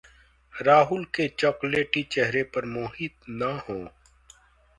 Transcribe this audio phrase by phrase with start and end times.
[0.53, 3.85] राहुल के चाकलेटी चेहरे पर मोहित ना हों